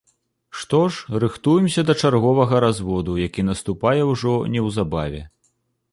[0.61, 5.21] Што ж, рыхтуемся да чарговага разводу, які наступае ўжо неўзабаве.